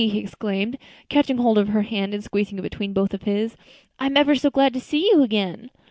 he 0.07 0.17
exclaimed, 0.17 0.79
catching 1.09 1.37
hold 1.37 1.59
of 1.59 1.67
her 1.67 1.83
hand 1.83 2.11
and 2.11 2.23
squeezing 2.23 2.57
it 2.57 2.63
between 2.63 2.91
both 2.91 3.13
of 3.13 3.21
his, 3.21 3.55
"I'm 3.99 4.17
ever 4.17 4.33
so 4.33 4.49
glad 4.49 4.73
to 4.73 4.79
see 4.79 5.05
you 5.11 5.21
again." 5.21 5.69